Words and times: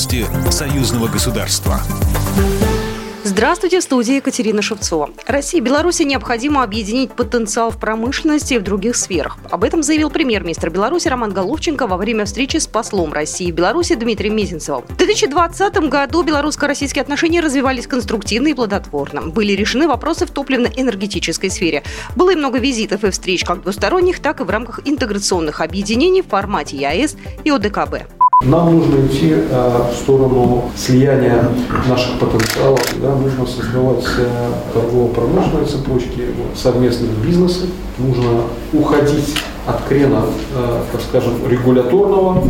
Новости 0.00 0.24
союзного 0.50 1.08
государства. 1.08 1.78
Здравствуйте, 3.22 3.80
в 3.80 3.82
студии 3.82 4.14
Екатерина 4.14 4.62
Шевцова. 4.62 5.10
России 5.26 5.58
и 5.58 5.60
Беларуси 5.60 6.04
необходимо 6.04 6.62
объединить 6.62 7.12
потенциал 7.12 7.70
в 7.70 7.78
промышленности 7.78 8.54
и 8.54 8.58
в 8.58 8.62
других 8.62 8.96
сферах. 8.96 9.36
Об 9.50 9.62
этом 9.62 9.82
заявил 9.82 10.08
премьер-министр 10.08 10.70
Беларуси 10.70 11.08
Роман 11.08 11.34
Головченко 11.34 11.86
во 11.86 11.98
время 11.98 12.24
встречи 12.24 12.56
с 12.56 12.66
послом 12.66 13.12
России 13.12 13.48
и 13.48 13.52
Беларуси 13.52 13.94
Дмитрием 13.94 14.34
Мезенцевым. 14.36 14.84
В 14.88 14.96
2020 14.96 15.90
году 15.90 16.22
белорусско-российские 16.22 17.02
отношения 17.02 17.42
развивались 17.42 17.86
конструктивно 17.86 18.48
и 18.48 18.54
плодотворно. 18.54 19.20
Были 19.20 19.52
решены 19.52 19.86
вопросы 19.86 20.24
в 20.24 20.30
топливно-энергетической 20.30 21.50
сфере. 21.50 21.82
Было 22.16 22.30
и 22.30 22.36
много 22.36 22.58
визитов 22.58 23.04
и 23.04 23.10
встреч 23.10 23.44
как 23.44 23.64
двусторонних, 23.64 24.20
так 24.20 24.40
и 24.40 24.44
в 24.44 24.48
рамках 24.48 24.80
интеграционных 24.86 25.60
объединений 25.60 26.22
в 26.22 26.28
формате 26.28 26.78
ЕАЭС 26.78 27.16
и 27.44 27.50
ОДКБ. 27.50 28.29
Нам 28.42 28.74
нужно 28.74 29.06
идти 29.06 29.34
э, 29.34 29.82
в 29.92 29.94
сторону 29.94 30.70
слияния 30.74 31.46
наших 31.86 32.18
потенциалов. 32.18 32.80
Да, 32.96 33.14
нужно 33.14 33.44
создавать 33.44 34.02
э, 34.16 34.50
торгово-промышленные 34.72 35.66
цепочки, 35.66 36.24
совместные 36.54 37.10
бизнесы. 37.22 37.66
Нужно 37.98 38.44
уходить 38.72 39.34
от 39.66 39.84
крена, 39.86 40.24
э, 40.56 40.82
так 40.90 41.02
скажем, 41.02 41.34
регуляторного 41.50 42.42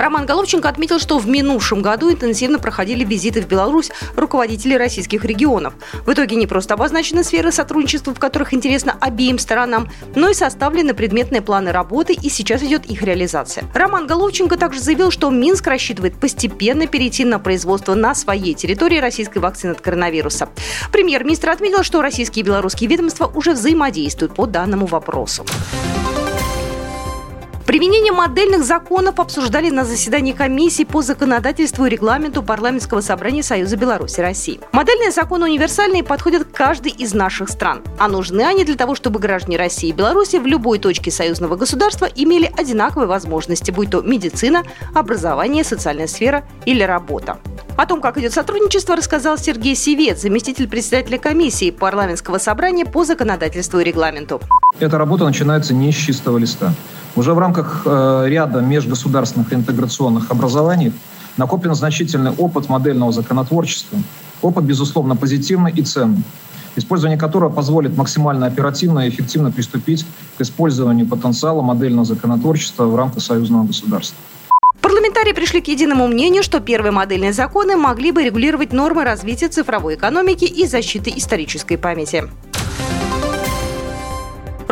Роман 0.00 0.24
Головченко 0.24 0.66
отметил, 0.66 0.98
что 0.98 1.18
в 1.18 1.28
минувшем 1.28 1.82
году 1.82 2.10
интенсивно 2.10 2.58
проходили 2.58 3.04
визиты 3.04 3.42
в 3.42 3.46
Беларусь 3.46 3.90
руководителей 4.16 4.78
российских 4.78 5.26
регионов. 5.26 5.74
В 6.06 6.12
итоге 6.12 6.36
не 6.36 6.46
просто 6.46 6.72
обозначены 6.72 7.22
сферы 7.22 7.52
сотрудничества, 7.52 8.14
в 8.14 8.18
которых 8.18 8.54
интересно 8.54 8.96
обеим 8.98 9.38
сторонам, 9.38 9.90
но 10.14 10.30
и 10.30 10.34
составлены 10.34 10.94
предметные 10.94 11.42
планы 11.42 11.70
работы, 11.70 12.14
и 12.14 12.30
сейчас 12.30 12.62
идет 12.62 12.86
их 12.86 13.02
реализация. 13.02 13.64
Роман 13.74 14.06
Головченко 14.06 14.56
также 14.56 14.80
заявил, 14.80 15.10
что 15.10 15.28
Минск 15.28 15.66
рассчитывает 15.66 16.18
постепенно 16.18 16.86
перейти 16.86 17.26
на 17.26 17.38
производство 17.38 17.94
на 17.94 18.14
своей 18.14 18.54
территории 18.54 19.00
российской 19.00 19.38
вакцины 19.40 19.72
от 19.72 19.82
коронавируса. 19.82 20.48
Премьер-министр 20.92 21.50
отметил, 21.50 21.82
что 21.82 22.00
российские 22.00 22.42
и 22.42 22.46
белорусские 22.46 22.88
ведомства 22.88 23.30
уже 23.34 23.52
взаимодействуют 23.52 24.34
по 24.34 24.46
данному 24.46 24.86
вопросу. 24.86 25.44
Применение 27.70 28.10
модельных 28.12 28.64
законов 28.64 29.20
обсуждали 29.20 29.70
на 29.70 29.84
заседании 29.84 30.32
комиссии 30.32 30.82
по 30.82 31.02
законодательству 31.02 31.86
и 31.86 31.88
регламенту 31.88 32.42
парламентского 32.42 33.00
собрания 33.00 33.44
Союза 33.44 33.76
Беларуси 33.76 34.18
России. 34.18 34.58
Модельные 34.72 35.12
законы 35.12 35.44
универсальные 35.44 36.02
подходят 36.02 36.42
к 36.42 36.50
каждой 36.50 36.90
из 36.90 37.14
наших 37.14 37.48
стран. 37.48 37.82
А 37.96 38.08
нужны 38.08 38.42
они 38.42 38.64
для 38.64 38.74
того, 38.74 38.96
чтобы 38.96 39.20
граждане 39.20 39.56
России 39.56 39.90
и 39.90 39.92
Беларуси 39.92 40.38
в 40.38 40.46
любой 40.46 40.80
точке 40.80 41.12
союзного 41.12 41.54
государства 41.54 42.08
имели 42.12 42.52
одинаковые 42.58 43.06
возможности, 43.06 43.70
будь 43.70 43.90
то 43.92 44.00
медицина, 44.00 44.64
образование, 44.92 45.62
социальная 45.62 46.08
сфера 46.08 46.42
или 46.66 46.82
работа. 46.82 47.38
О 47.76 47.86
том, 47.86 48.00
как 48.00 48.18
идет 48.18 48.32
сотрудничество, 48.32 48.96
рассказал 48.96 49.38
Сергей 49.38 49.76
Севец, 49.76 50.22
заместитель 50.22 50.66
председателя 50.66 51.18
комиссии 51.18 51.70
парламентского 51.70 52.38
собрания 52.38 52.84
по 52.84 53.04
законодательству 53.04 53.78
и 53.78 53.84
регламенту. 53.84 54.40
Эта 54.80 54.98
работа 54.98 55.24
начинается 55.24 55.72
не 55.72 55.92
с 55.92 55.94
чистого 55.94 56.36
листа. 56.36 56.74
Уже 57.16 57.34
в 57.34 57.38
рамках 57.38 57.82
э, 57.84 58.24
ряда 58.28 58.60
межгосударственных 58.60 59.52
интеграционных 59.52 60.30
образований 60.30 60.92
накоплен 61.36 61.74
значительный 61.74 62.30
опыт 62.30 62.68
модельного 62.68 63.12
законотворчества. 63.12 63.98
Опыт, 64.42 64.64
безусловно, 64.64 65.16
позитивный 65.16 65.72
и 65.72 65.82
ценный, 65.82 66.22
использование 66.76 67.18
которого 67.18 67.50
позволит 67.50 67.96
максимально 67.96 68.46
оперативно 68.46 69.00
и 69.00 69.08
эффективно 69.08 69.50
приступить 69.50 70.06
к 70.38 70.40
использованию 70.40 71.06
потенциала 71.06 71.62
модельного 71.62 72.04
законотворчества 72.04 72.84
в 72.84 72.94
рамках 72.94 73.22
союзного 73.22 73.64
государства. 73.66 74.16
Парламентарии 74.80 75.32
пришли 75.32 75.60
к 75.60 75.68
единому 75.68 76.06
мнению, 76.06 76.42
что 76.42 76.60
первые 76.60 76.92
модельные 76.92 77.32
законы 77.32 77.76
могли 77.76 78.12
бы 78.12 78.22
регулировать 78.22 78.72
нормы 78.72 79.04
развития 79.04 79.48
цифровой 79.48 79.96
экономики 79.96 80.44
и 80.44 80.66
защиты 80.66 81.12
исторической 81.14 81.76
памяти. 81.76 82.24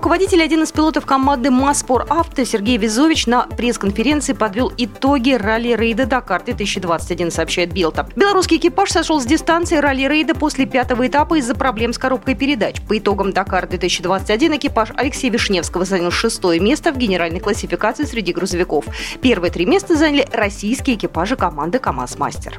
Руководитель, 0.00 0.42
один 0.42 0.62
из 0.62 0.72
пилотов 0.72 1.04
команды 1.04 1.50
Маспор 1.50 2.06
Авто 2.08 2.42
Сергей 2.42 2.78
Визович 2.78 3.26
на 3.26 3.42
пресс-конференции 3.42 4.32
подвел 4.32 4.72
итоги 4.78 5.32
ралли-рейда 5.32 6.06
Дакар-2021, 6.06 7.30
сообщает 7.30 7.74
Билта. 7.74 8.08
Белорусский 8.16 8.56
экипаж 8.56 8.90
сошел 8.90 9.20
с 9.20 9.26
дистанции 9.26 9.76
ралли-рейда 9.76 10.34
после 10.34 10.64
пятого 10.64 11.06
этапа 11.06 11.34
из-за 11.34 11.54
проблем 11.54 11.92
с 11.92 11.98
коробкой 11.98 12.34
передач. 12.34 12.76
По 12.88 12.96
итогам 12.96 13.30
Дакар-2021 13.34 14.56
экипаж 14.56 14.88
Алексея 14.96 15.30
Вишневского 15.32 15.84
занял 15.84 16.10
шестое 16.10 16.60
место 16.60 16.92
в 16.92 16.96
генеральной 16.96 17.40
классификации 17.40 18.04
среди 18.04 18.32
грузовиков. 18.32 18.86
Первые 19.20 19.52
три 19.52 19.66
места 19.66 19.96
заняли 19.96 20.26
российские 20.32 20.96
экипажи 20.96 21.36
команды 21.36 21.78
КАМАЗ-Мастер. 21.78 22.58